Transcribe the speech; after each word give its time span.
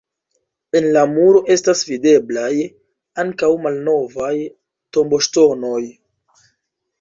En 0.77 0.85
la 0.93 1.01
muro 1.09 1.41
estas 1.55 1.83
videblaj 1.89 2.49
ankaŭ 3.25 3.51
malnovaj 3.67 4.33
tomboŝtonoj. 4.99 5.81